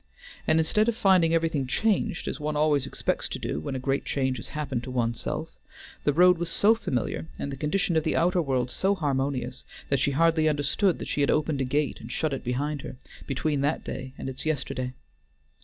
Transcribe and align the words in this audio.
And 0.47 0.57
instead 0.57 0.89
of 0.89 0.97
finding 0.97 1.31
everything 1.31 1.67
changed, 1.67 2.27
as 2.27 2.39
one 2.39 2.55
always 2.55 2.87
expects 2.87 3.29
to 3.29 3.37
do 3.37 3.59
when 3.59 3.75
a 3.75 3.79
great 3.79 4.03
change 4.03 4.37
has 4.37 4.47
happened 4.57 4.81
to 4.85 4.89
one's 4.89 5.21
self, 5.21 5.51
the 6.05 6.11
road 6.11 6.39
was 6.39 6.49
so 6.49 6.73
familiar, 6.73 7.27
and 7.37 7.51
the 7.51 7.55
condition 7.55 7.95
of 7.95 8.03
the 8.03 8.15
outer 8.15 8.41
world 8.41 8.71
so 8.71 8.95
harmonious, 8.95 9.63
that 9.89 9.99
she 9.99 10.09
hardly 10.09 10.49
understood 10.49 10.97
that 10.97 11.07
she 11.07 11.21
had 11.21 11.29
opened 11.29 11.61
a 11.61 11.65
gate 11.65 12.01
and 12.01 12.11
shut 12.11 12.33
it 12.33 12.43
behind 12.43 12.81
her, 12.81 12.95
between 13.27 13.61
that 13.61 13.83
day 13.83 14.13
and 14.17 14.27
its 14.27 14.43
yesterday. 14.43 14.95